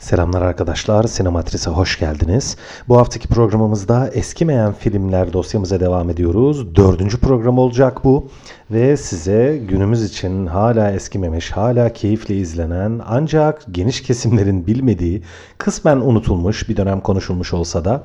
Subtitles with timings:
[0.00, 2.56] Selamlar arkadaşlar, Sinematris'e hoş geldiniz.
[2.88, 6.76] Bu haftaki programımızda eskimeyen filmler dosyamıza devam ediyoruz.
[6.76, 8.28] Dördüncü program olacak bu.
[8.70, 15.22] Ve size günümüz için hala eskimemiş, hala keyifle izlenen ancak geniş kesimlerin bilmediği,
[15.58, 18.02] kısmen unutulmuş bir dönem konuşulmuş olsa da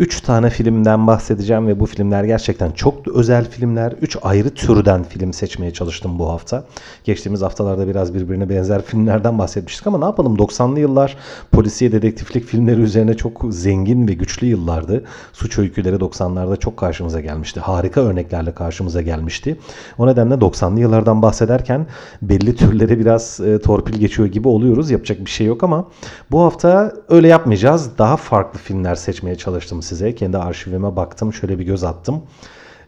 [0.00, 3.92] 3 tane filmden bahsedeceğim ve bu filmler gerçekten çok özel filmler.
[3.92, 6.64] 3 ayrı türden film seçmeye çalıştım bu hafta.
[7.04, 11.16] Geçtiğimiz haftalarda biraz birbirine benzer filmlerden bahsetmiştik ama ne yapalım 90'lı yıllar
[11.52, 15.04] polisiye dedektiflik filmleri üzerine çok zengin ve güçlü yıllardı.
[15.32, 17.60] Suç öyküleri 90'larda çok karşımıza gelmişti.
[17.60, 19.56] Harika örneklerle karşımıza gelmişti.
[19.98, 21.86] O nedenle 90'lı yıllardan bahsederken
[22.22, 24.90] belli türlere biraz e, torpil geçiyor gibi oluyoruz.
[24.90, 25.88] Yapacak bir şey yok ama
[26.30, 27.90] bu hafta öyle yapmayacağız.
[27.98, 30.14] Daha farklı filmler seçmeye çalıştım size.
[30.14, 32.22] Kendi arşivime baktım, şöyle bir göz attım.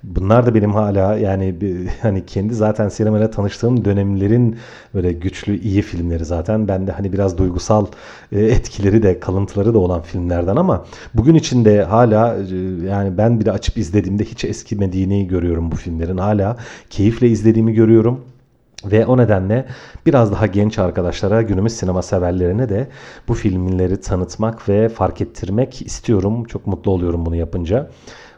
[0.04, 4.56] Bunlar da benim hala yani bir, hani kendi zaten sinemayla tanıştığım dönemlerin
[4.94, 6.68] böyle güçlü iyi filmleri zaten.
[6.68, 7.86] Ben de hani biraz duygusal
[8.32, 10.84] e, etkileri de kalıntıları da olan filmlerden ama
[11.14, 16.16] bugün içinde hala e, yani ben bile açıp izlediğimde hiç eskimediğini görüyorum bu filmlerin.
[16.18, 16.56] Hala
[16.90, 18.20] keyifle izlediğimi görüyorum.
[18.84, 19.66] Ve o nedenle
[20.06, 22.88] biraz daha genç arkadaşlara, günümüz sinema severlerine de
[23.28, 26.44] bu filmleri tanıtmak ve fark ettirmek istiyorum.
[26.44, 27.90] Çok mutlu oluyorum bunu yapınca.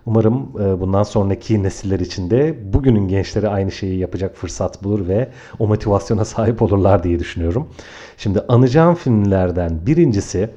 [0.07, 5.29] Umarım e, bundan sonraki nesiller için de bugünün gençleri aynı şeyi yapacak fırsat bulur ve
[5.59, 7.69] o motivasyona sahip olurlar diye düşünüyorum.
[8.17, 10.51] Şimdi anacağım filmlerden birincisi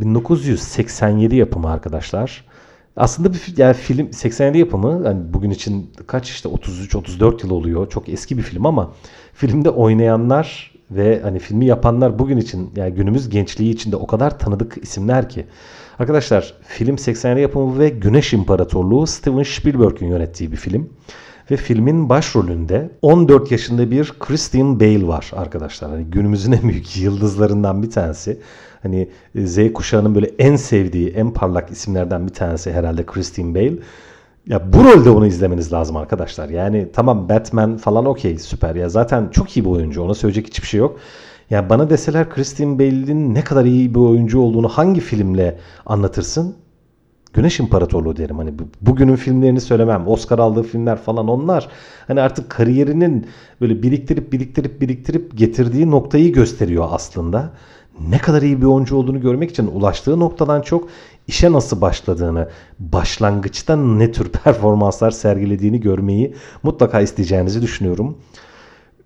[0.00, 2.44] 1987 yapımı arkadaşlar.
[2.96, 7.90] Aslında bir yani film 87 yapımı yani bugün için kaç işte 33-34 yıl oluyor.
[7.90, 8.92] Çok eski bir film ama
[9.32, 14.38] filmde oynayanlar ve hani filmi yapanlar bugün için yani günümüz gençliği için de o kadar
[14.38, 15.46] tanıdık isimler ki.
[15.98, 20.90] Arkadaşlar film 87 yapımı ve Güneş İmparatorluğu Steven Spielberg'in yönettiği bir film.
[21.50, 25.90] Ve filmin başrolünde 14 yaşında bir Christian Bale var arkadaşlar.
[25.90, 28.38] Hani günümüzün en büyük yıldızlarından bir tanesi.
[28.82, 33.74] Hani Z kuşağının böyle en sevdiği, en parlak isimlerden bir tanesi herhalde Christian Bale.
[34.46, 36.48] Ya bu rolde onu izlemeniz lazım arkadaşlar.
[36.48, 40.66] Yani tamam Batman falan okey süper ya zaten çok iyi bir oyuncu ona söyleyecek hiçbir
[40.66, 40.98] şey yok.
[41.50, 46.56] Ya bana deseler Christian Bale'in ne kadar iyi bir oyuncu olduğunu hangi filmle anlatırsın?
[47.32, 48.38] Güneş İmparatorluğu derim.
[48.38, 50.08] Hani bugünün filmlerini söylemem.
[50.08, 51.68] Oscar aldığı filmler falan onlar.
[52.06, 53.26] Hani artık kariyerinin
[53.60, 57.50] böyle biriktirip biriktirip biriktirip getirdiği noktayı gösteriyor aslında.
[58.10, 60.88] Ne kadar iyi bir oyuncu olduğunu görmek için ulaştığı noktadan çok
[61.26, 62.48] işe nasıl başladığını,
[62.78, 68.16] başlangıçta ne tür performanslar sergilediğini görmeyi mutlaka isteyeceğinizi düşünüyorum.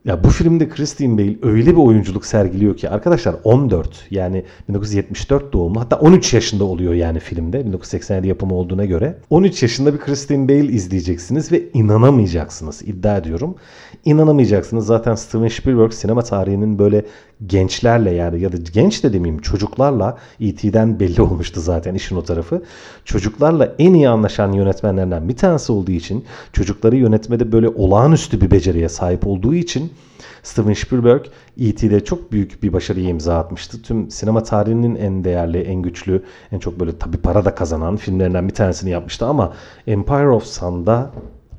[0.06, 5.80] Ya bu filmde Christian Bale öyle bir oyunculuk sergiliyor ki arkadaşlar 14 yani 1974 doğumlu
[5.80, 9.18] hatta 13 yaşında oluyor yani filmde 1987 yapımı olduğuna göre.
[9.30, 13.54] 13 yaşında bir Christian Bale izleyeceksiniz ve inanamayacaksınız iddia ediyorum.
[14.04, 17.04] İnanamayacaksınız zaten Steven Spielberg sinema tarihinin böyle
[17.46, 22.62] gençlerle yani ya da genç de demeyeyim çocuklarla E.T.'den belli olmuştu zaten işin o tarafı.
[23.04, 28.88] Çocuklarla en iyi anlaşan yönetmenlerden bir tanesi olduğu için çocukları yönetmede böyle olağanüstü bir beceriye
[28.88, 29.92] sahip olduğu için
[30.42, 31.24] Steven Spielberg
[31.60, 33.82] E.T.'de çok büyük bir başarıyı imza atmıştı.
[33.82, 36.22] Tüm sinema tarihinin en değerli, en güçlü,
[36.52, 39.52] en çok böyle tabi para da kazanan filmlerinden bir tanesini yapmıştı ama
[39.86, 41.10] Empire of Sun'da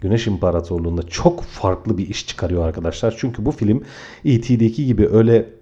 [0.01, 3.15] Güneş İmparatorluğu'nda çok farklı bir iş çıkarıyor arkadaşlar.
[3.17, 3.83] Çünkü bu film
[4.25, 5.56] E.T.'deki gibi öyle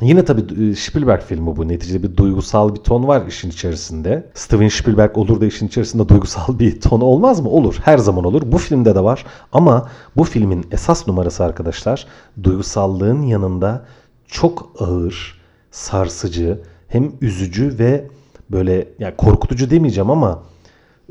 [0.00, 1.68] Yine tabii e, Spielberg filmi bu.
[1.68, 4.30] Neticede bir duygusal bir ton var işin içerisinde.
[4.34, 7.48] Steven Spielberg olur da işin içerisinde duygusal bir ton olmaz mı?
[7.48, 7.76] Olur.
[7.84, 8.42] Her zaman olur.
[8.46, 9.24] Bu filmde de var.
[9.52, 12.06] Ama bu filmin esas numarası arkadaşlar
[12.42, 13.84] duygusallığın yanında
[14.26, 15.40] çok ağır,
[15.70, 18.06] sarsıcı, hem üzücü ve
[18.50, 20.42] böyle yani korkutucu demeyeceğim ama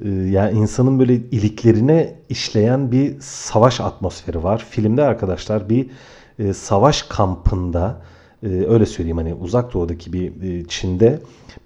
[0.05, 4.65] e, yani insanın böyle iliklerine işleyen bir savaş atmosferi var.
[4.69, 5.89] Filmde arkadaşlar bir
[6.39, 8.01] e, savaş kampında
[8.43, 11.19] öyle söyleyeyim hani uzak doğudaki bir e, Çin'de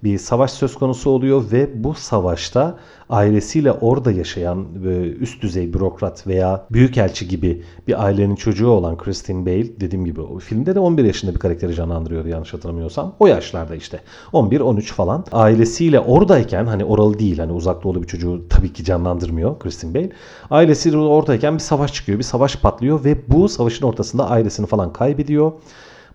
[0.04, 2.78] bir savaş söz konusu oluyor ve bu savaşta
[3.10, 9.46] ailesiyle orada yaşayan e, üst düzey bürokrat veya büyükelçi gibi bir ailenin çocuğu olan Christine
[9.46, 13.14] Bale dediğim gibi o filmde de 11 yaşında bir karakteri canlandırıyordu yanlış hatırlamıyorsam.
[13.18, 14.00] O yaşlarda işte
[14.32, 19.58] 11-13 falan ailesiyle oradayken hani oralı değil hani uzak doğulu bir çocuğu tabii ki canlandırmıyor
[19.58, 20.10] Christine Bale.
[20.50, 25.52] Ailesiyle oradayken bir savaş çıkıyor bir savaş patlıyor ve bu savaşın ortasında ailesini falan kaybediyor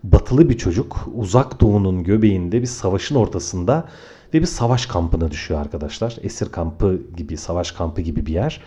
[0.04, 3.88] batılı bir çocuk uzak doğunun göbeğinde bir savaşın ortasında
[4.34, 6.16] ve bir savaş kampına düşüyor arkadaşlar.
[6.22, 8.60] Esir kampı gibi, savaş kampı gibi bir yer.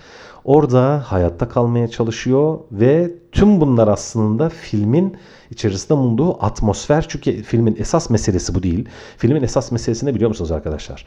[0.43, 5.17] Orada hayatta kalmaya çalışıyor ve tüm bunlar aslında filmin
[5.51, 7.05] içerisinde bulunduğu atmosfer.
[7.09, 8.89] Çünkü filmin esas meselesi bu değil.
[9.17, 11.05] Filmin esas meselesi ne biliyor musunuz arkadaşlar?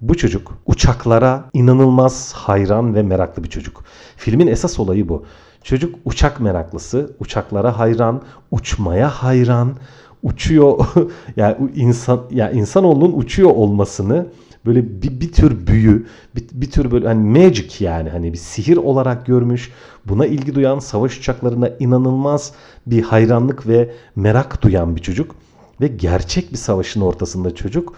[0.00, 3.84] Bu çocuk uçaklara inanılmaz hayran ve meraklı bir çocuk.
[4.16, 5.24] Filmin esas olayı bu.
[5.66, 9.76] Çocuk uçak meraklısı, uçaklara hayran, uçmaya hayran,
[10.22, 10.86] uçuyor
[11.36, 14.26] yani insan ya yani insanoğlunun uçuyor olmasını
[14.66, 18.76] böyle bir, bir tür büyü, bir, bir tür böyle hani magic yani hani bir sihir
[18.76, 19.72] olarak görmüş.
[20.04, 22.52] Buna ilgi duyan, savaş uçaklarına inanılmaz
[22.86, 25.34] bir hayranlık ve merak duyan bir çocuk
[25.80, 27.94] ve gerçek bir savaşın ortasında çocuk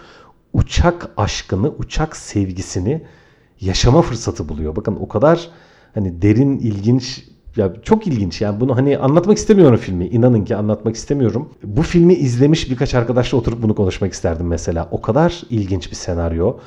[0.53, 3.01] uçak aşkını, uçak sevgisini
[3.61, 4.75] yaşama fırsatı buluyor.
[4.75, 5.49] Bakın o kadar
[5.93, 10.07] hani derin, ilginç ya çok ilginç yani bunu hani anlatmak istemiyorum filmi.
[10.07, 11.49] İnanın ki anlatmak istemiyorum.
[11.63, 14.87] Bu filmi izlemiş birkaç arkadaşla oturup bunu konuşmak isterdim mesela.
[14.91, 16.57] O kadar ilginç bir senaryo.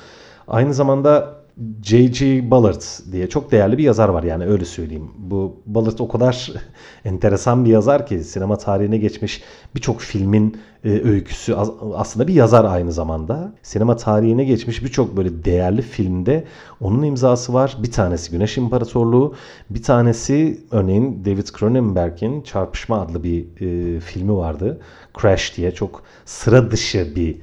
[0.49, 1.42] Aynı zamanda
[1.83, 2.51] J.G.
[2.51, 2.83] Ballard
[3.13, 5.11] diye çok değerli bir yazar var yani öyle söyleyeyim.
[5.19, 6.53] Bu Ballard o kadar
[7.05, 9.43] enteresan bir yazar ki sinema tarihine geçmiş
[9.75, 11.55] birçok filmin e, öyküsü
[11.95, 13.53] aslında bir yazar aynı zamanda.
[13.63, 16.45] Sinema tarihine geçmiş birçok böyle değerli filmde
[16.81, 17.77] onun imzası var.
[17.83, 19.35] Bir tanesi Güneş İmparatorluğu,
[19.71, 24.81] bir tanesi örneğin David Cronenberg'in Çarpışma adlı bir e, filmi vardı.
[25.21, 27.37] Crash diye çok sıra dışı bir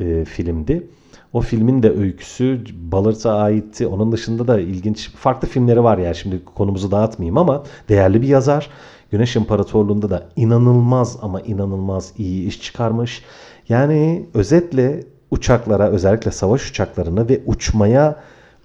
[0.00, 0.86] e, filmdi.
[1.34, 3.86] O filmin de öyküsü Ballard'a aitti.
[3.86, 8.70] Onun dışında da ilginç farklı filmleri var yani şimdi konumuzu dağıtmayayım ama değerli bir yazar.
[9.10, 13.22] Güneş İmparatorluğu'nda da inanılmaz ama inanılmaz iyi iş çıkarmış.
[13.68, 18.16] Yani özetle uçaklara özellikle savaş uçaklarına ve uçmaya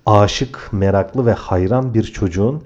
[0.06, 2.64] aşık, meraklı ve hayran bir çocuğun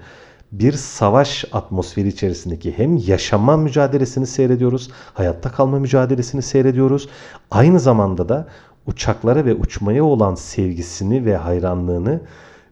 [0.52, 7.08] bir savaş atmosferi içerisindeki hem yaşama mücadelesini seyrediyoruz, hayatta kalma mücadelesini seyrediyoruz.
[7.50, 8.48] Aynı zamanda da
[8.86, 12.20] uçaklara ve uçmaya olan sevgisini ve hayranlığını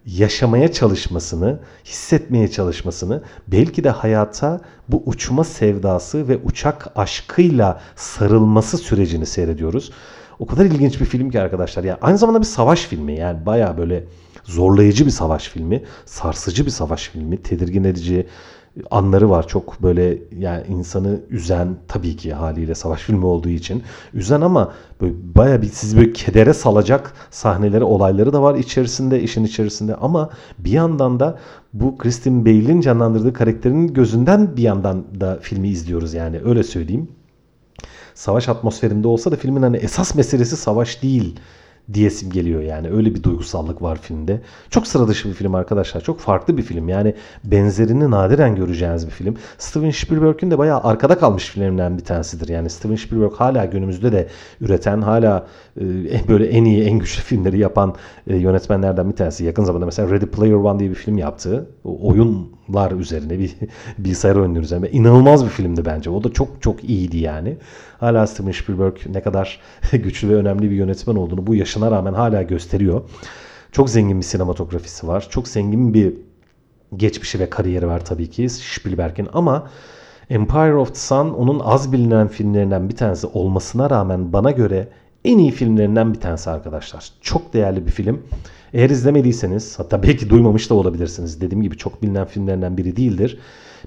[0.06, 9.26] yaşamaya çalışmasını, hissetmeye çalışmasını, belki de hayata bu uçma sevdası ve uçak aşkıyla sarılması sürecini
[9.26, 9.93] seyrediyoruz.
[10.38, 11.85] O kadar ilginç bir film ki arkadaşlar.
[11.85, 13.14] Yani aynı zamanda bir savaş filmi.
[13.14, 14.05] Yani baya böyle
[14.44, 18.26] zorlayıcı bir savaş filmi, sarsıcı bir savaş filmi, tedirgin edici,
[18.90, 19.48] anları var.
[19.48, 23.82] Çok böyle yani insanı üzen tabii ki haliyle savaş filmi olduğu için
[24.14, 29.44] üzen ama böyle baya bir sizi böyle kedere salacak sahneleri, olayları da var içerisinde, işin
[29.44, 31.38] içerisinde ama bir yandan da
[31.72, 37.08] bu Kristen Bale'in canlandırdığı karakterin gözünden bir yandan da filmi izliyoruz yani öyle söyleyeyim.
[38.14, 41.40] Savaş atmosferinde olsa da filmin hani esas meselesi savaş değil
[41.94, 42.90] diyesim geliyor yani.
[42.90, 44.40] Öyle bir duygusallık var filmde.
[44.70, 46.00] Çok sıra dışı bir film arkadaşlar.
[46.00, 46.88] Çok farklı bir film.
[46.88, 47.14] Yani
[47.44, 49.37] benzerini nadiren göreceğiniz bir film.
[49.58, 52.49] Steven Spielberg'ün de bayağı arkada kalmış filmlerinden bir tanesidir.
[52.49, 54.29] Yani Steven Spielberg hala günümüzde de
[54.61, 55.46] üreten, hala
[55.81, 55.84] e,
[56.29, 57.94] böyle en iyi, en güçlü filmleri yapan
[58.26, 59.44] e, yönetmenlerden bir tanesi.
[59.44, 61.67] Yakın zamanda mesela Ready Player One diye bir film yaptı.
[61.85, 62.14] O,
[62.72, 63.54] oyunlar üzerine bir
[63.98, 64.90] bilgisayar oyunları üzerine.
[64.90, 66.10] İnanılmaz bir filmdi bence.
[66.10, 67.56] O da çok çok iyiydi yani.
[68.00, 69.60] Hala Steven Spielberg ne kadar
[69.92, 73.02] güçlü ve önemli bir yönetmen olduğunu bu yaşına rağmen hala gösteriyor.
[73.72, 75.26] Çok zengin bir sinematografisi var.
[75.30, 76.14] Çok zengin bir
[76.96, 79.68] geçmişi ve kariyeri var tabii ki Spielberg'in ama
[80.30, 84.88] Empire of the Sun onun az bilinen filmlerinden bir tanesi olmasına rağmen bana göre
[85.24, 87.10] en iyi filmlerinden bir tanesi arkadaşlar.
[87.20, 88.22] Çok değerli bir film.
[88.72, 91.40] Eğer izlemediyseniz hatta belki duymamış da olabilirsiniz.
[91.40, 93.38] Dediğim gibi çok bilinen filmlerinden biri değildir.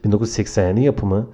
[0.05, 1.27] 1987 yapımı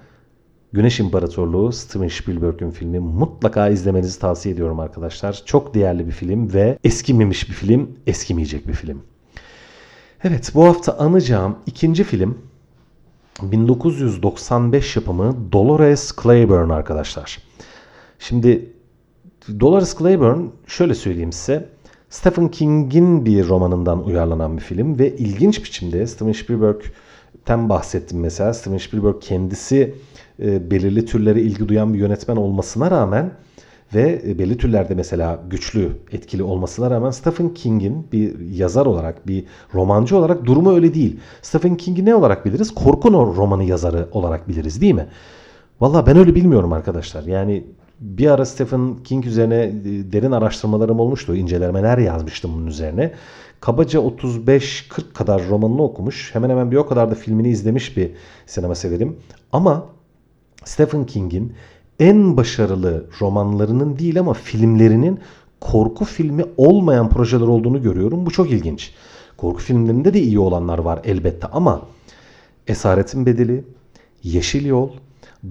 [0.74, 5.42] Güneş İmparatorluğu Steven Spielberg'ün filmi mutlaka izlemenizi tavsiye ediyorum arkadaşlar.
[5.46, 9.02] Çok değerli bir film ve eskimemiş bir film, eskimeyecek bir film.
[10.24, 12.38] Evet bu hafta anacağım ikinci film
[13.42, 17.40] 1995 yapımı Dolores Claiborne arkadaşlar.
[18.20, 18.71] Şimdi
[19.60, 21.70] Dolores Claiborne şöyle söyleyeyim size.
[22.10, 28.54] Stephen King'in bir romanından uyarlanan bir film ve ilginç biçimde Steven Spielberg'ten bahsettim mesela.
[28.54, 29.96] Steven Spielberg kendisi
[30.40, 33.32] e, belirli türlere ilgi duyan bir yönetmen olmasına rağmen
[33.96, 39.46] ve e, belli türlerde mesela güçlü, etkili olmasına rağmen Stephen King'in bir yazar olarak, bir
[39.74, 41.20] romancı olarak durumu öyle değil.
[41.42, 42.74] Stephen King'i ne olarak biliriz?
[42.74, 45.08] Korku romanı yazarı olarak biliriz değil mi?
[45.82, 47.24] Valla ben öyle bilmiyorum arkadaşlar.
[47.24, 47.64] Yani
[48.02, 51.36] bir ara Stephen King üzerine e, derin araştırmalarım olmuştu.
[51.36, 53.12] incelemeler yazmıştım bunun üzerine.
[53.60, 56.36] Kabaca 35-40 kadar romanını okumuş.
[56.36, 58.12] Hemen hemen bir o kadar da filmini izlemiş bir
[58.46, 59.18] sinema severim.
[59.52, 59.86] Ama
[60.66, 61.54] Stephen King'in
[62.00, 65.20] en başarılı romanlarının değil ama filmlerinin
[65.60, 68.26] korku filmi olmayan projeler olduğunu görüyorum.
[68.26, 68.94] Bu çok ilginç.
[69.38, 71.82] Korku filmlerinde de iyi olanlar var elbette ama
[72.68, 73.64] Esaretin Bedeli,
[74.24, 74.90] Yeşil Yol,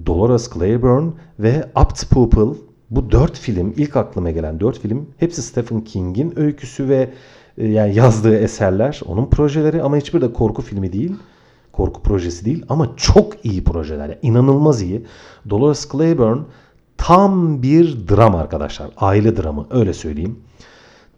[0.05, 2.59] Dolores Claiborne ve Apt Pupil
[2.89, 7.09] bu dört film ilk aklıma gelen dört film hepsi Stephen King'in öyküsü ve
[7.57, 11.15] e, yani yazdığı eserler onun projeleri ama hiçbir de korku filmi değil
[11.71, 14.09] korku projesi değil ama çok iyi projeler.
[14.09, 15.05] Yani inanılmaz iyi.
[15.49, 16.41] Dolores Claiborne
[16.97, 18.89] tam bir dram arkadaşlar.
[18.97, 20.39] Aile dramı öyle söyleyeyim.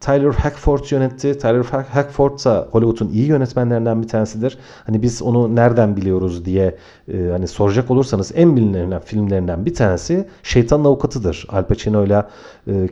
[0.06, 1.38] Tyler Hackford yönetti.
[1.38, 4.58] Tyler Hackford da Hollywood'un iyi yönetmenlerinden bir tanesidir.
[4.86, 6.76] Hani biz onu nereden biliyoruz diye
[7.14, 11.46] e, hani soracak olursanız en bilinen filmlerinden bir tanesi Şeytanın Avukatı'dır.
[11.50, 12.24] Al Pacino ile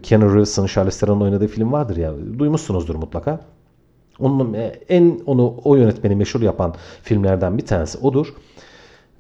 [0.03, 2.13] Keanu Reeves'ın, Charlize Theron'un oynadığı film vardır ya.
[2.39, 3.39] Duymuşsunuzdur mutlaka.
[4.19, 8.27] Onun e, en onu o yönetmeni meşhur yapan filmlerden bir tanesi odur.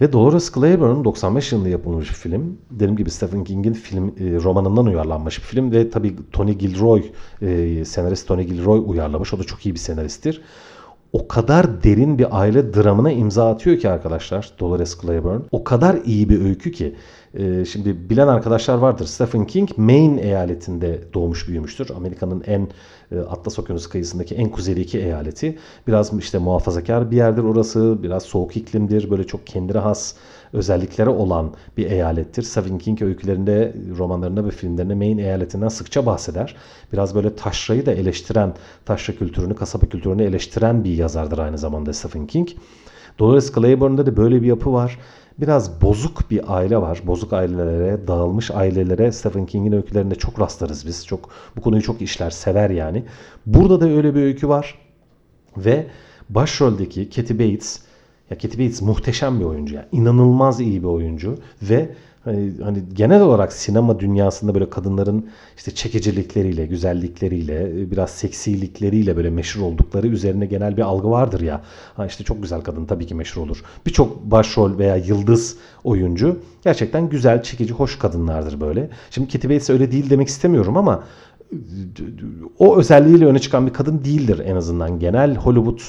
[0.01, 2.57] Ve Dolores Claiborne'un 95 yılında yapılmış bir film.
[2.71, 7.03] Dediğim gibi Stephen King'in film e, romanından uyarlanmış bir film ve tabii Tony Gilroy
[7.41, 9.33] e, senarist Tony Gilroy uyarlamış.
[9.33, 10.41] O da çok iyi bir senaristtir.
[11.13, 15.41] O kadar derin bir aile dramına imza atıyor ki arkadaşlar Dolores Claiborne.
[15.51, 16.95] O kadar iyi bir öykü ki
[17.33, 19.05] ee, şimdi bilen arkadaşlar vardır.
[19.05, 21.89] Stephen King Maine eyaletinde doğmuş büyümüştür.
[21.95, 22.67] Amerika'nın en e,
[23.19, 25.57] Atlas Okyanusu kıyısındaki en kuzeydeki eyaleti.
[25.87, 27.97] Biraz işte muhafazakar bir yerdir orası.
[28.03, 29.09] Biraz soğuk iklimdir.
[29.11, 30.15] Böyle çok kendine has
[30.53, 32.43] özellikleri olan bir eyalettir.
[32.43, 36.55] Stephen King öykülerinde, romanlarında ve filmlerinde Maine eyaletinden sıkça bahseder.
[36.93, 38.53] Biraz böyle taşrayı da eleştiren,
[38.85, 42.49] taşra kültürünü, kasaba kültürünü eleştiren bir yazardır aynı zamanda Stephen King.
[43.19, 44.97] Dolores Claiborne'da da böyle bir yapı var
[45.41, 47.01] biraz bozuk bir aile var.
[47.03, 51.07] Bozuk ailelere, dağılmış ailelere Stephen King'in öykülerinde çok rastlarız biz.
[51.07, 53.03] Çok bu konuyu çok işler, sever yani.
[53.45, 54.79] Burada da öyle bir öykü var.
[55.57, 55.87] Ve
[56.29, 57.81] başroldeki Kathy Bates
[58.29, 59.87] ya Kathy Bates muhteşem bir oyuncu ya.
[59.91, 66.65] İnanılmaz iyi bir oyuncu ve hani, hani genel olarak sinema dünyasında böyle kadınların işte çekicilikleriyle,
[66.65, 71.61] güzellikleriyle, biraz seksilikleriyle böyle meşhur oldukları üzerine genel bir algı vardır ya.
[71.95, 73.63] Ha işte çok güzel kadın tabii ki meşhur olur.
[73.85, 78.89] Birçok başrol veya yıldız oyuncu gerçekten güzel, çekici, hoş kadınlardır böyle.
[79.09, 81.03] Şimdi Kathy Bates öyle değil demek istemiyorum ama
[82.59, 84.99] o özelliğiyle öne çıkan bir kadın değildir en azından.
[84.99, 85.79] Genel Hollywood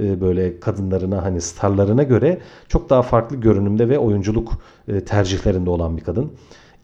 [0.00, 4.52] e, böyle kadınlarına hani starlarına göre çok daha farklı görünümde ve oyunculuk
[4.88, 6.32] e, tercihlerinde olan bir kadın.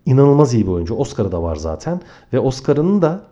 [0.06, 0.94] İnanılmaz iyi bir oyuncu.
[0.94, 2.00] Oscar'ı da var zaten
[2.32, 3.22] ve Oscar'ının da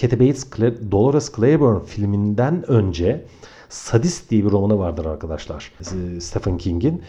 [0.00, 0.46] Kathy Bates
[0.90, 3.24] Dolores Claiborne filminden önce
[3.68, 5.72] Sadist diye bir romanı vardır arkadaşlar.
[5.80, 7.02] E, Stephen King'in.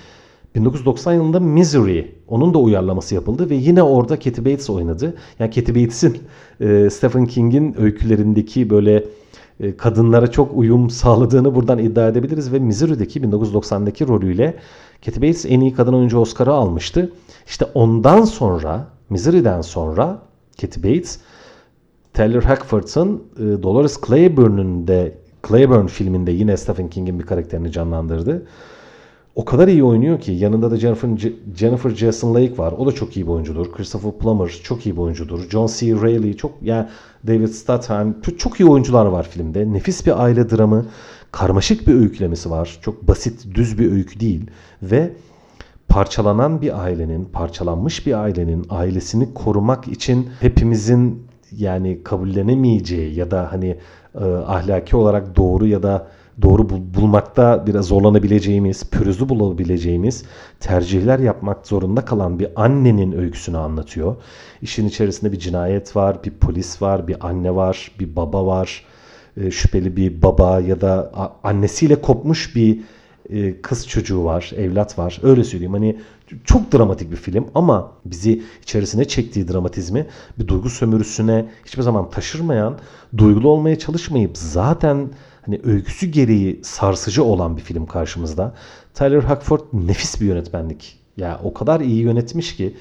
[0.55, 5.15] 1990 yılında Misery onun da uyarlaması yapıldı ve yine orada Kathy Bates oynadı.
[5.39, 6.17] Yani Kathy Bates'in
[6.59, 9.05] e, Stephen King'in öykülerindeki böyle
[9.77, 14.55] kadınlara çok uyum sağladığını buradan iddia edebiliriz ve Missouri'deki 1990'daki rolüyle
[15.05, 17.11] Kathy Bates en iyi kadın oyuncu Oscar'ı almıştı.
[17.47, 20.21] İşte ondan sonra Missouri'den sonra
[20.61, 21.19] Kathy Bates
[22.13, 28.45] Taylor Hackford'ın e, Dolores Claiborne'un de Claiborne filminde yine Stephen King'in bir karakterini canlandırdı
[29.36, 31.09] o kadar iyi oynuyor ki yanında da Jennifer,
[31.55, 32.71] Jennifer Jason Leigh var.
[32.71, 33.71] O da çok iyi bir oyuncudur.
[33.71, 35.50] Christopher Plummer çok iyi bir oyuncudur.
[35.50, 35.88] John C.
[35.88, 36.88] Reilly çok yani
[37.27, 39.74] David Statham çok iyi oyuncular var filmde.
[39.74, 40.86] Nefis bir aile dramı,
[41.31, 42.79] karmaşık bir öykülemesi var.
[42.81, 44.45] Çok basit, düz bir öykü değil
[44.83, 45.13] ve
[45.88, 53.77] parçalanan bir ailenin, parçalanmış bir ailenin ailesini korumak için hepimizin yani kabullenemeyeceği ya da hani
[54.15, 56.07] e, ahlaki olarak doğru ya da
[56.41, 60.24] doğru bulmakta biraz zorlanabileceğimiz, pürüzlü bulabileceğimiz
[60.60, 64.15] tercihler yapmak zorunda kalan bir annenin öyküsünü anlatıyor.
[64.62, 68.86] İşin içerisinde bir cinayet var, bir polis var, bir anne var, bir baba var,
[69.38, 71.12] e, şüpheli bir baba ya da
[71.43, 72.79] annesiyle kopmuş bir
[73.29, 75.19] e, kız çocuğu var, evlat var.
[75.24, 75.74] Öyle söyleyeyim.
[75.74, 75.98] Hani
[76.46, 80.05] çok dramatik bir film ama bizi içerisine çektiği dramatizmi
[80.39, 82.77] bir duygu sömürüsüne hiçbir zaman taşırmayan,
[83.17, 85.10] duygulu olmaya çalışmayıp zaten
[85.49, 88.53] hani öyküsü gereği sarsıcı olan bir film karşımızda.
[88.93, 90.99] Tyler Hackford nefis bir yönetmenlik.
[91.17, 92.75] Ya o kadar iyi yönetmiş ki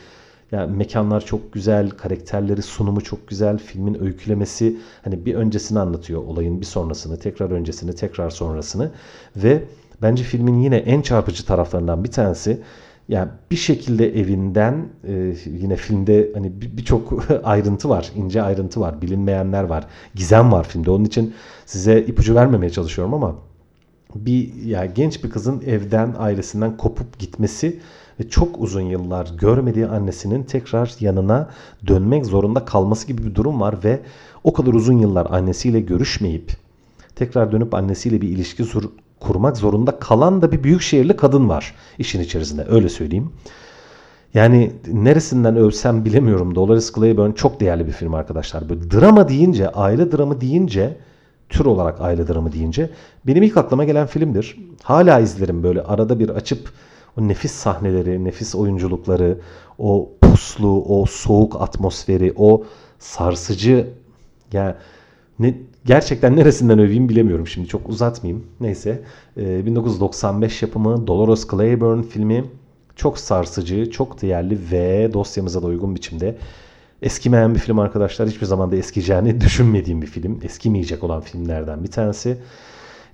[0.53, 6.61] ya mekanlar çok güzel, karakterleri sunumu çok güzel, filmin öykülemesi hani bir öncesini anlatıyor olayın
[6.61, 8.91] bir sonrasını, tekrar öncesini, tekrar sonrasını
[9.37, 9.65] ve
[10.03, 12.61] bence filmin yine en çarpıcı taraflarından bir tanesi
[13.09, 19.63] yani bir şekilde evinden e, yine filmde hani birçok ayrıntı var, ince ayrıntı var, bilinmeyenler
[19.63, 20.91] var, gizem var filmde.
[20.91, 21.35] Onun için
[21.67, 23.37] size ipucu vermemeye çalışıyorum ama
[24.15, 27.81] bir ya genç bir kızın evden, ailesinden kopup gitmesi
[28.21, 31.51] ve çok uzun yıllar görmediği annesinin tekrar yanına
[31.87, 34.01] dönmek zorunda kalması gibi bir durum var ve
[34.45, 36.53] o kadar uzun yıllar annesiyle görüşmeyip
[37.17, 38.65] tekrar dönüp annesiyle bir ilişki
[39.21, 43.33] kurmak zorunda kalan da bir büyük şehirli kadın var işin içerisinde öyle söyleyeyim.
[44.35, 46.55] Yani neresinden övsem bilemiyorum.
[46.55, 48.69] Dolores Claiborne çok değerli bir film arkadaşlar.
[48.69, 50.97] Böyle drama deyince, aile dramı deyince,
[51.49, 52.91] tür olarak aile dramı deyince
[53.27, 54.57] benim ilk aklıma gelen filmdir.
[54.83, 56.71] Hala izlerim böyle arada bir açıp
[57.19, 59.39] o nefis sahneleri, nefis oyunculukları,
[59.79, 62.65] o puslu, o soğuk atmosferi, o
[62.99, 63.89] sarsıcı
[64.53, 64.75] yani
[65.39, 65.55] ne,
[65.85, 68.47] gerçekten neresinden öveyim bilemiyorum şimdi çok uzatmayayım.
[68.61, 69.03] Neyse
[69.37, 72.45] e, 1995 yapımı Dolores Claiborne filmi
[72.97, 76.39] çok sarsıcı, çok değerli ve dosyamıza da uygun biçimde
[77.03, 78.29] Eskimeyen bir film arkadaşlar.
[78.29, 80.41] Hiçbir zaman da eskiyeceğini düşünmediğim bir film.
[80.43, 82.39] Eskimeyecek olan filmlerden bir tanesi.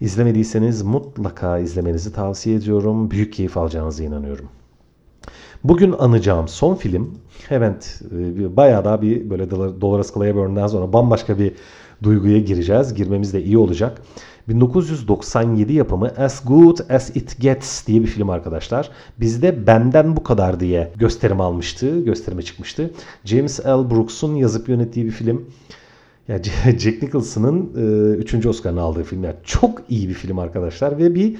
[0.00, 3.10] İzlemediyseniz mutlaka izlemenizi tavsiye ediyorum.
[3.10, 4.48] Büyük keyif alacağınıza inanıyorum.
[5.64, 7.18] Bugün anacağım son film
[7.50, 11.52] evet e, bayağı daha bir böyle Dolores Claiborne'dan sonra bambaşka bir
[12.02, 12.94] duyguya gireceğiz.
[12.94, 14.02] Girmemiz de iyi olacak.
[14.48, 18.90] 1997 yapımı As Good As It Gets diye bir film arkadaşlar.
[19.20, 22.90] Bizde Benden Bu Kadar diye gösterim almıştı, gösterime çıkmıştı.
[23.24, 23.90] James L.
[23.90, 25.50] Brooks'un yazıp yönettiği bir film.
[26.28, 26.42] Ya
[26.78, 27.72] Jack Nicholson'ın
[28.18, 28.34] 3.
[28.34, 29.24] E, Oscar'ını aldığı film.
[29.24, 31.36] Yani çok iyi bir film arkadaşlar ve bir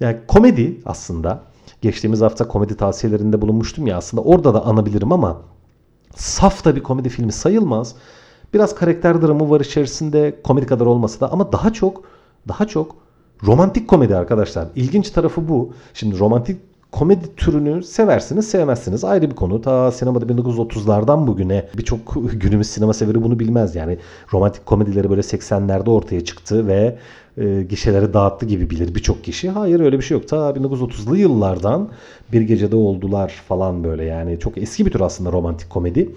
[0.00, 1.42] yani komedi aslında.
[1.82, 5.42] Geçtiğimiz hafta komedi tavsiyelerinde bulunmuştum ya aslında orada da anabilirim ama
[6.14, 7.94] saf da bir komedi filmi sayılmaz.
[8.56, 12.02] Biraz karakter dramı var içerisinde komedi kadar olmasa da ama daha çok
[12.48, 12.96] daha çok
[13.46, 14.68] romantik komedi arkadaşlar.
[14.76, 15.72] İlginç tarafı bu.
[15.94, 16.60] Şimdi romantik
[16.92, 19.62] komedi türünü seversiniz sevmezsiniz ayrı bir konu.
[19.62, 21.98] Ta sinemada 1930'lardan bugüne birçok
[22.32, 23.76] günümüz sinema severi bunu bilmez.
[23.76, 23.98] Yani
[24.32, 26.98] romantik komedileri böyle 80'lerde ortaya çıktı ve
[27.36, 29.50] e, gişeleri dağıttı gibi bilir birçok kişi.
[29.50, 30.28] Hayır öyle bir şey yok.
[30.28, 31.88] Ta 1930'lu yıllardan
[32.32, 36.12] bir gecede oldular falan böyle yani çok eski bir tür aslında romantik komedi.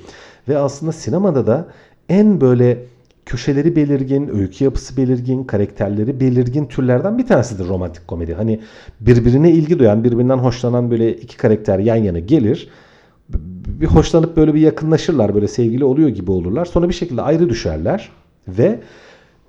[0.48, 1.68] Ve aslında sinemada da
[2.10, 2.78] en böyle
[3.26, 8.34] köşeleri belirgin, öykü yapısı belirgin, karakterleri belirgin türlerden bir tanesidir romantik komedi.
[8.34, 8.60] Hani
[9.00, 12.70] birbirine ilgi duyan, birbirinden hoşlanan böyle iki karakter yan yana gelir.
[13.68, 16.66] Bir hoşlanıp böyle bir yakınlaşırlar, böyle sevgili oluyor gibi olurlar.
[16.66, 18.10] Sonra bir şekilde ayrı düşerler
[18.48, 18.80] ve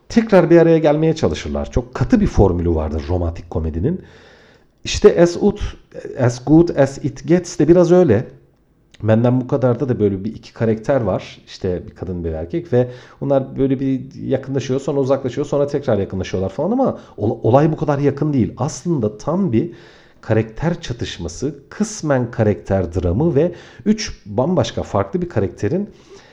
[0.08, 1.70] tekrar bir araya gelmeye çalışırlar.
[1.70, 4.00] Çok katı bir formülü vardır romantik komedinin.
[4.84, 5.58] İşte As, Good,
[6.20, 8.26] As Good As It Gets de biraz öyle.
[9.02, 11.38] Benden bu kadar da böyle bir iki karakter var.
[11.46, 12.90] İşte bir kadın bir erkek ve
[13.20, 18.32] onlar böyle bir yakınlaşıyor sonra uzaklaşıyor sonra tekrar yakınlaşıyorlar falan ama olay bu kadar yakın
[18.32, 18.54] değil.
[18.56, 19.72] Aslında tam bir
[20.20, 23.52] karakter çatışması, kısmen karakter dramı ve
[23.84, 25.90] üç bambaşka farklı bir karakterin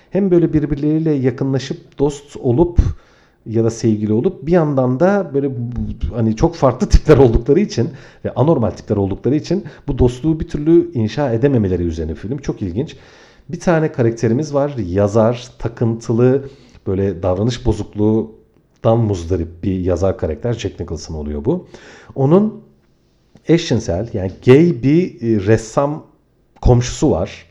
[0.10, 2.80] hem böyle birbirleriyle yakınlaşıp dost olup
[3.50, 5.52] ya da sevgili olup bir yandan da böyle
[6.14, 7.90] hani çok farklı tipler oldukları için
[8.26, 12.38] ve anormal tipler oldukları için bu dostluğu bir türlü inşa edememeleri üzerine film.
[12.38, 12.96] Çok ilginç.
[13.50, 14.76] Bir tane karakterimiz var.
[14.78, 16.50] Yazar, takıntılı,
[16.88, 20.54] böyle davranış bozukluğundan muzdarip bir yazar karakter.
[20.54, 21.68] Jack Nicholson oluyor bu.
[22.16, 22.62] Onun
[23.48, 26.04] eşcinsel yani gay bir e, ressam
[26.62, 27.47] komşusu var.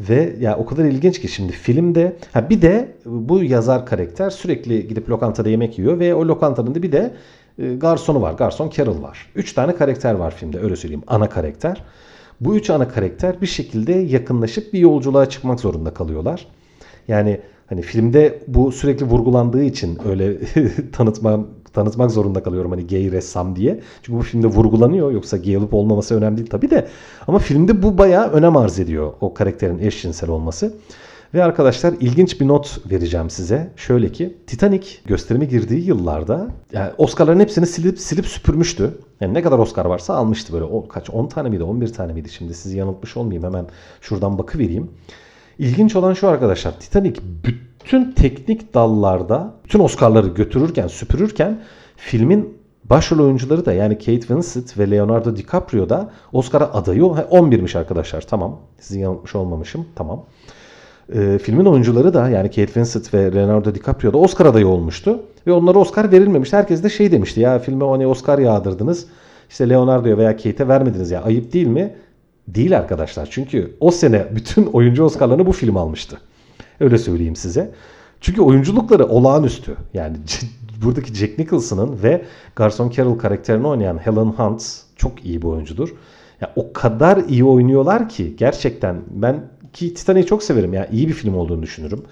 [0.00, 4.88] Ve ya o kadar ilginç ki şimdi filmde ha bir de bu yazar karakter sürekli
[4.88, 7.14] gidip lokantada yemek yiyor ve o lokantanın da bir de
[7.58, 8.32] e, garsonu var.
[8.32, 9.30] Garson Carol var.
[9.34, 11.04] Üç tane karakter var filmde öyle söyleyeyim.
[11.06, 11.82] Ana karakter.
[12.40, 16.46] Bu üç ana karakter bir şekilde yakınlaşıp bir yolculuğa çıkmak zorunda kalıyorlar.
[17.08, 20.38] Yani hani filmde bu sürekli vurgulandığı için öyle
[20.92, 23.80] tanıtmam tanıtmak zorunda kalıyorum hani gay ressam diye.
[24.02, 25.10] Çünkü bu filmde vurgulanıyor.
[25.10, 26.88] Yoksa gay olup olmaması önemli değil tabii de.
[27.28, 30.74] Ama filmde bu bayağı önem arz ediyor o karakterin eşcinsel olması.
[31.34, 33.70] Ve arkadaşlar ilginç bir not vereceğim size.
[33.76, 38.90] Şöyle ki Titanic gösterime girdiği yıllarda yani Oscar'ların hepsini silip silip süpürmüştü.
[39.20, 40.64] Yani ne kadar Oscar varsa almıştı böyle.
[40.64, 43.66] O, kaç 10 tane miydi 11 tane miydi şimdi sizi yanıltmış olmayayım hemen
[44.00, 44.90] şuradan bakıvereyim.
[45.58, 47.73] İlginç olan şu arkadaşlar Titanic bütün
[48.16, 51.60] teknik dallarda bütün Oscar'ları götürürken süpürürken
[51.96, 58.20] filmin başrol oyuncuları da yani Kate Winslet ve Leonardo DiCaprio da Oscar'a adayı 11'miş arkadaşlar
[58.20, 60.24] tamam sizi yanıltmış olmamışım tamam.
[61.14, 65.20] Ee, filmin oyuncuları da yani Kate Winslet ve Leonardo DiCaprio da Oscar adayı olmuştu.
[65.46, 66.52] Ve onlara Oscar verilmemiş.
[66.52, 69.06] Herkes de şey demişti ya filme hani Oscar yağdırdınız.
[69.50, 71.94] İşte Leonardo'ya veya Kate'e vermediniz ya ayıp değil mi?
[72.48, 73.28] Değil arkadaşlar.
[73.30, 76.18] Çünkü o sene bütün oyuncu Oscar'larını bu film almıştı.
[76.80, 77.70] Öyle söyleyeyim size.
[78.20, 79.76] Çünkü oyunculukları olağanüstü.
[79.94, 80.16] Yani
[80.84, 82.24] buradaki Jack Nicholson'ın ve
[82.56, 85.94] Garson Carroll karakterini oynayan Helen Hunt çok iyi bir oyuncudur.
[86.40, 91.12] Ya o kadar iyi oynuyorlar ki gerçekten ben ki Titanic'i çok severim ya iyi bir
[91.12, 92.02] film olduğunu düşünürüm.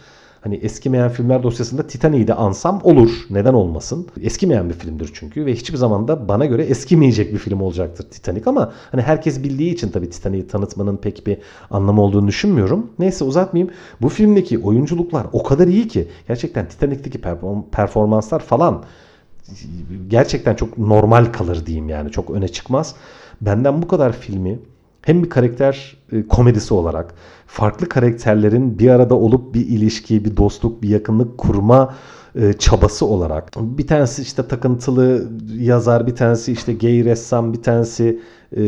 [0.43, 3.11] Hani eskimeyen filmler dosyasında Titanic'i de ansam olur.
[3.31, 4.07] Neden olmasın?
[4.21, 8.43] Eskimeyen bir filmdir çünkü ve hiçbir zaman da bana göre eskimeyecek bir film olacaktır Titanic
[8.47, 11.39] ama hani herkes bildiği için tabii Titanic'i tanıtmanın pek bir
[11.71, 12.91] anlamı olduğunu düşünmüyorum.
[12.99, 13.75] Neyse uzatmayayım.
[14.03, 17.21] Bu filmdeki oyunculuklar o kadar iyi ki gerçekten Titanic'teki
[17.73, 18.85] performanslar falan
[20.09, 22.95] gerçekten çok normal kalır diyeyim yani çok öne çıkmaz.
[23.41, 24.59] Benden bu kadar filmi
[25.03, 27.15] hem bir karakter e, komedisi olarak
[27.47, 31.95] farklı karakterlerin bir arada olup bir ilişki, bir dostluk, bir yakınlık kurma
[32.35, 33.51] e, çabası olarak.
[33.57, 38.21] Bir tanesi işte takıntılı yazar, bir tanesi işte gay ressam, bir tanesi
[38.57, 38.63] e,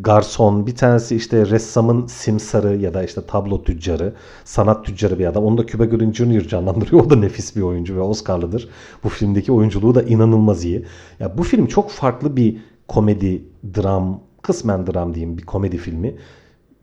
[0.00, 4.12] garson, bir tanesi işte ressamın simsarı ya da işte tablo tüccarı,
[4.44, 5.44] sanat tüccarı bir adam.
[5.44, 6.48] Onu da Cuba Gooding Jr.
[6.48, 7.04] canlandırıyor.
[7.06, 8.68] O da nefis bir oyuncu ve Oscar'lıdır.
[9.04, 10.86] Bu filmdeki oyunculuğu da inanılmaz iyi.
[11.20, 12.56] Ya bu film çok farklı bir
[12.88, 13.42] komedi,
[13.76, 16.14] dram, kısmen dram diyeyim bir komedi filmi.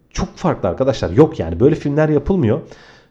[0.09, 1.09] Çok farklı arkadaşlar.
[1.09, 2.61] Yok yani böyle filmler yapılmıyor.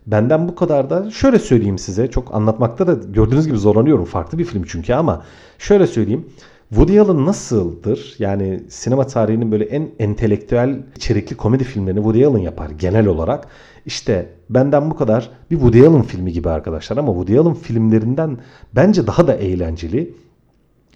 [0.07, 2.11] Benden bu kadar da şöyle söyleyeyim size.
[2.11, 4.05] Çok anlatmakta da gördüğünüz gibi zorlanıyorum.
[4.05, 5.23] Farklı bir film çünkü ama
[5.59, 6.27] şöyle söyleyeyim.
[6.69, 8.15] Woody Allen nasıldır?
[8.19, 13.49] Yani sinema tarihinin böyle en entelektüel içerikli komedi filmlerini Woody Allen yapar genel olarak.
[13.87, 18.39] İşte benden bu kadar bir Woody Allen filmi gibi arkadaşlar ama Woody Allen filmlerinden
[18.75, 20.15] bence daha da eğlenceli.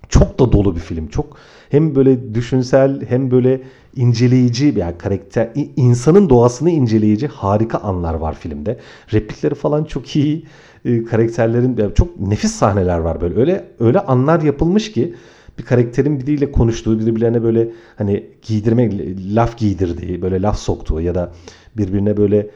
[0.08, 1.08] Çok da dolu bir film.
[1.08, 1.36] Çok
[1.70, 3.60] hem böyle düşünsel hem böyle
[3.96, 8.78] inceleyici yani karakter insanın doğasını inceleyici harika anlar var filmde.
[9.12, 10.44] Replikleri falan çok iyi.
[10.84, 13.40] E, karakterlerin yani çok nefis sahneler var böyle.
[13.40, 15.14] Öyle öyle anlar yapılmış ki
[15.58, 18.90] bir karakterin biriyle konuştuğu, birbirlerine böyle hani giydirme,
[19.34, 21.32] laf giydirdiği, böyle laf soktuğu ya da
[21.78, 22.50] birbirine böyle e,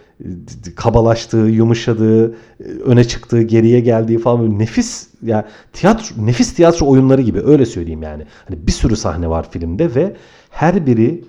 [0.77, 2.35] kabalaştığı, yumuşadığı, e,
[2.85, 7.67] öne çıktığı, geriye geldiği falan böyle nefis ya yani tiyatro nefis tiyatro oyunları gibi öyle
[7.67, 8.27] söyleyeyim yani.
[8.49, 10.17] Hani bir sürü sahne var filmde ve
[10.51, 11.25] her biri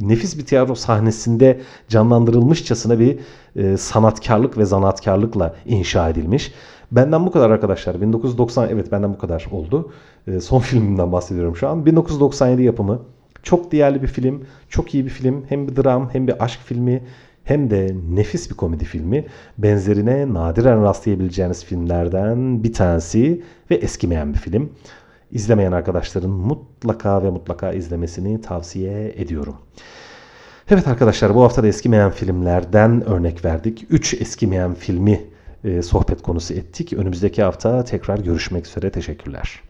[0.00, 3.18] nefis bir tiyatro sahnesinde canlandırılmışçasına bir
[3.56, 6.52] e, sanatkarlık ve zanaatkarlıkla inşa edilmiş.
[6.92, 8.00] Benden bu kadar arkadaşlar.
[8.00, 9.92] 1990 evet benden bu kadar oldu.
[10.26, 11.86] E, son filmimden bahsediyorum şu an.
[11.86, 13.02] 1997 yapımı.
[13.44, 14.44] Çok değerli bir film.
[14.68, 15.44] Çok iyi bir film.
[15.48, 17.02] Hem bir dram hem bir aşk filmi
[17.44, 19.24] hem de nefis bir komedi filmi.
[19.58, 24.72] Benzerine nadiren rastlayabileceğiniz filmlerden bir tanesi ve eskimeyen bir film.
[25.32, 29.56] İzlemeyen arkadaşların mutlaka ve mutlaka izlemesini tavsiye ediyorum.
[30.70, 33.86] Evet arkadaşlar bu hafta da eskimeyen filmlerden örnek verdik.
[33.90, 35.20] 3 eskimeyen filmi
[35.64, 36.92] e, sohbet konusu ettik.
[36.92, 38.90] Önümüzdeki hafta tekrar görüşmek üzere.
[38.90, 39.63] Teşekkürler.